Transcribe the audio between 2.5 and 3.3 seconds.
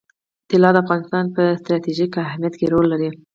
کې رول لري.